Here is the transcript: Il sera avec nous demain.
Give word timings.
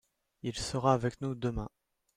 Il 0.41 0.55
sera 0.57 0.93
avec 0.95 1.21
nous 1.21 1.35
demain. 1.35 1.69